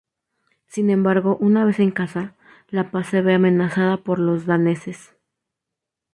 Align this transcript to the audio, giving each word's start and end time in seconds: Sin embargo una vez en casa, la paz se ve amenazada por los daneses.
Sin 0.65 0.89
embargo 0.89 1.37
una 1.41 1.63
vez 1.63 1.79
en 1.79 1.91
casa, 1.91 2.33
la 2.69 2.89
paz 2.89 3.09
se 3.09 3.21
ve 3.21 3.35
amenazada 3.35 3.97
por 3.97 4.17
los 4.17 4.47
daneses. 4.47 5.15